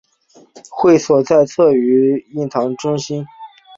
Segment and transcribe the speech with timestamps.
[0.71, 3.23] 会所在鲗鱼涌英皇道乐基中心。